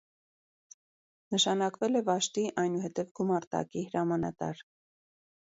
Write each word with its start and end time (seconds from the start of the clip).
Նշանակվել 1.35 1.99
է 1.99 2.01
վաշտի, 2.07 2.47
այնուհետև 2.63 3.13
գումարտակի 3.21 3.87
հրամանատար։ 3.93 4.65